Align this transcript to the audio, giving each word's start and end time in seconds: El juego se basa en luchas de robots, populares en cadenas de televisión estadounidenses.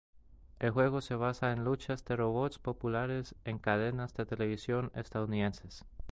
El 0.57 0.71
juego 0.71 0.99
se 0.99 1.13
basa 1.13 1.51
en 1.51 1.63
luchas 1.63 2.03
de 2.05 2.15
robots, 2.15 2.57
populares 2.57 3.35
en 3.45 3.59
cadenas 3.59 4.15
de 4.15 4.25
televisión 4.25 4.91
estadounidenses. 4.95 5.85